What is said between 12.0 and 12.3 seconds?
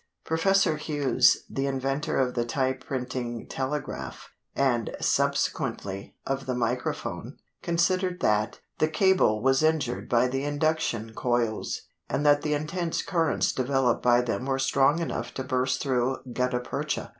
and